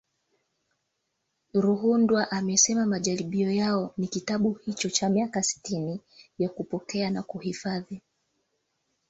[1.53, 6.01] Ruhundwa amesema matarajio yao ni kitabu hicho cha miaka sitini
[6.39, 8.01] ya kupokea na kuhifadhi